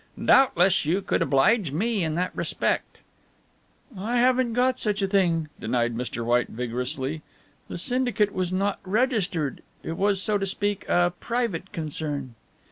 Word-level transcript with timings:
Doubtless 0.17 0.83
you 0.83 1.03
could 1.03 1.21
oblige 1.21 1.71
me 1.71 2.03
in 2.03 2.15
that 2.15 2.35
respect." 2.35 2.97
"I 3.95 4.17
haven't 4.17 4.53
got 4.53 4.79
such 4.79 5.03
a 5.03 5.07
thing," 5.07 5.49
denied 5.59 5.95
Mr. 5.95 6.25
White 6.25 6.47
vigorously, 6.47 7.21
"the 7.67 7.77
syndicate 7.77 8.33
was 8.33 8.51
not 8.51 8.79
registered. 8.83 9.61
It 9.83 9.97
was, 9.97 10.19
so 10.19 10.39
to 10.39 10.45
speak, 10.47 10.89
a 10.89 11.13
private 11.19 11.71
concern." 11.71 12.33